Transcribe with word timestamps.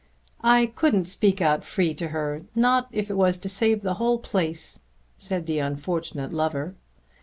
"I 0.43 0.65
couldn't 0.65 1.05
speak 1.05 1.41
out 1.43 1.63
free 1.63 1.93
to 1.93 2.07
her, 2.07 2.41
not 2.55 2.87
if 2.91 3.11
it 3.11 3.17
was 3.17 3.37
to 3.37 3.47
save 3.47 3.83
the 3.83 3.93
whole 4.01 4.17
place," 4.17 4.79
said 5.19 5.45
the 5.45 5.59
unfortunate 5.59 6.33
lover. 6.33 6.73